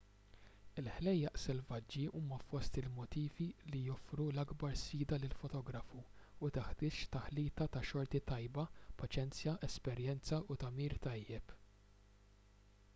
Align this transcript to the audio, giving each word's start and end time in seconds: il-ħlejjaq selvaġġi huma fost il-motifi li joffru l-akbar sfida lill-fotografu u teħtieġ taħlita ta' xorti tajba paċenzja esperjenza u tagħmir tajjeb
il-ħlejjaq 0.81 1.35
selvaġġi 1.41 2.05
huma 2.19 2.37
fost 2.51 2.79
il-motifi 2.81 3.47
li 3.75 3.81
joffru 3.89 4.25
l-akbar 4.31 4.73
sfida 4.85 5.19
lill-fotografu 5.25 6.01
u 6.47 6.51
teħtieġ 6.57 7.03
taħlita 7.17 7.69
ta' 7.77 7.85
xorti 7.91 8.23
tajba 8.33 8.65
paċenzja 9.03 9.57
esperjenza 9.71 10.41
u 10.55 10.61
tagħmir 10.65 10.97
tajjeb 11.07 11.57